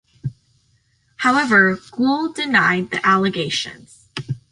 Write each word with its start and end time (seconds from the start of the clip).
However, 1.17 1.77
Gul 1.91 2.33
denied 2.33 2.89
the 2.89 3.05
allegations. 3.05 4.07